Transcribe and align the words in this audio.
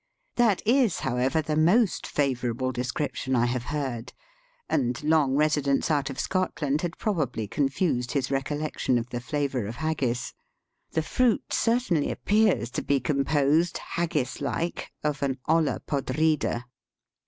That 0.35 0.63
is, 0.65 1.01
however, 1.01 1.43
the 1.43 1.55
most 1.55 2.07
favourable 2.07 2.71
description 2.71 3.35
I 3.35 3.45
have 3.45 3.65
heard, 3.65 4.13
and 4.67 4.97
long 5.03 5.35
residence 5.35 5.91
out 5.91 6.09
of 6.09 6.19
Scotland 6.19 6.81
had 6.81 6.97
probably 6.97 7.47
confused 7.47 8.13
his 8.13 8.31
recollection 8.31 8.97
of 8.97 9.11
the 9.11 9.21
flavour 9.21 9.61
/of 9.67 9.75
haggis. 9.75 10.33
The 10.93 11.03
fruit 11.03 11.53
certainly 11.53 12.09
appears 12.09 12.71
to 12.71 12.81
be 12.81 12.99
composed, 12.99 13.77
haggis 13.77 14.41
like, 14.41 14.91
of 15.03 15.21
an 15.21 15.37
olla 15.47 15.79
podrida. 15.85 16.63